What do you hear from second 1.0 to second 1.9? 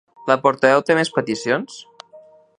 més peticions?